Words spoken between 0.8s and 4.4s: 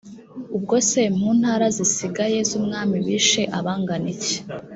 se mu ntara zisigaye z’umwami bishe abangana iki‽